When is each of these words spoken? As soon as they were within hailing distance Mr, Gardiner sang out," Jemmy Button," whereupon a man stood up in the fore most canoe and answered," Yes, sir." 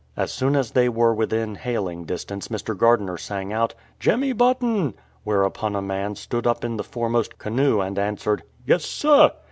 As 0.17 0.31
soon 0.31 0.55
as 0.55 0.71
they 0.71 0.89
were 0.89 1.13
within 1.13 1.53
hailing 1.53 2.05
distance 2.05 2.47
Mr, 2.47 2.75
Gardiner 2.75 3.17
sang 3.17 3.53
out," 3.53 3.75
Jemmy 3.99 4.33
Button," 4.33 4.95
whereupon 5.23 5.75
a 5.75 5.81
man 5.83 6.15
stood 6.15 6.47
up 6.47 6.65
in 6.65 6.77
the 6.77 6.83
fore 6.83 7.07
most 7.07 7.37
canoe 7.37 7.81
and 7.81 7.99
answered," 7.99 8.41
Yes, 8.65 8.83
sir." 8.83 9.31